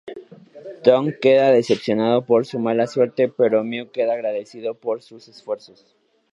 [0.83, 5.95] Tong queda decepcionado por su mala suerte pero Mew queda agradecido por sus esfuerzos.